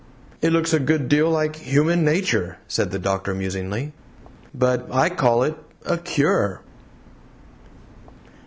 "It 0.41 0.51
looks 0.51 0.73
a 0.73 0.79
good 0.79 1.07
deal 1.09 1.29
like 1.29 1.57
human 1.57 2.03
nature," 2.03 2.57
said 2.67 2.89
the 2.89 2.97
doctor, 2.97 3.35
musingly, 3.35 3.93
"but 4.51 4.91
I 4.91 5.09
call 5.11 5.43
it 5.43 5.55
a 5.85 5.99
cure!" 5.99 6.61